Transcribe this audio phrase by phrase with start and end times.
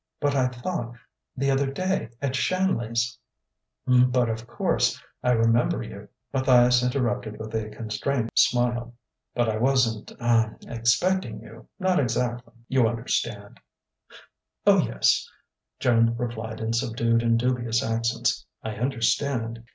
[0.19, 0.95] "But I thought
[1.37, 3.19] the other day at Shanley's"
[4.11, 8.95] "But of course I remember you," Matthias interrupted with a constrained smile.
[9.35, 13.59] "But I wasn't ah expecting you not exactly you understand."
[14.65, 15.29] "Oh, yes,"
[15.79, 19.63] Joan replied in subdued and dubious accents "I understand."